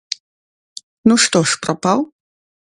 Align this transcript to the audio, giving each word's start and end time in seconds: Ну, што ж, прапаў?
Ну, 1.11 1.19
што 1.25 1.37
ж, 1.53 1.61
прапаў? 1.67 1.99